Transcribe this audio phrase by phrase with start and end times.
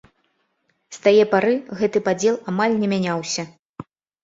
[0.97, 1.53] З тае пары
[1.83, 3.49] гэты падзел амаль не мяняўся.